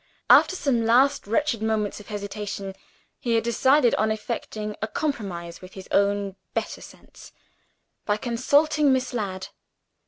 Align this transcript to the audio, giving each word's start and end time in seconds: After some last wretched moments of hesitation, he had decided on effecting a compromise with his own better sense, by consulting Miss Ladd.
After 0.31 0.55
some 0.55 0.83
last 0.83 1.27
wretched 1.27 1.61
moments 1.61 1.99
of 1.99 2.07
hesitation, 2.07 2.73
he 3.19 3.35
had 3.35 3.43
decided 3.43 3.93
on 3.93 4.09
effecting 4.09 4.75
a 4.81 4.87
compromise 4.87 5.61
with 5.61 5.73
his 5.73 5.87
own 5.91 6.35
better 6.55 6.81
sense, 6.81 7.31
by 8.03 8.17
consulting 8.17 8.91
Miss 8.91 9.13
Ladd. 9.13 9.49